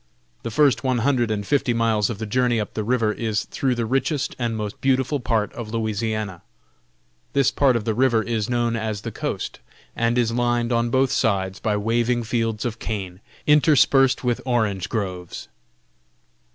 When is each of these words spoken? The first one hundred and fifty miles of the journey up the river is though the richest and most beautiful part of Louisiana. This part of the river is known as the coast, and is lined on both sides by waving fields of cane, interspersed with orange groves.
The 0.41 0.49
first 0.49 0.83
one 0.83 0.97
hundred 0.97 1.29
and 1.29 1.45
fifty 1.45 1.75
miles 1.75 2.09
of 2.09 2.17
the 2.17 2.25
journey 2.25 2.59
up 2.59 2.73
the 2.73 2.83
river 2.83 3.13
is 3.13 3.45
though 3.45 3.75
the 3.75 3.85
richest 3.85 4.35
and 4.39 4.57
most 4.57 4.81
beautiful 4.81 5.19
part 5.19 5.53
of 5.53 5.71
Louisiana. 5.71 6.41
This 7.33 7.51
part 7.51 7.75
of 7.75 7.85
the 7.85 7.93
river 7.93 8.23
is 8.23 8.49
known 8.49 8.75
as 8.75 9.01
the 9.01 9.11
coast, 9.11 9.59
and 9.95 10.17
is 10.17 10.31
lined 10.31 10.71
on 10.71 10.89
both 10.89 11.11
sides 11.11 11.59
by 11.59 11.77
waving 11.77 12.23
fields 12.23 12.65
of 12.65 12.79
cane, 12.79 13.19
interspersed 13.45 14.23
with 14.23 14.41
orange 14.43 14.89
groves. 14.89 15.47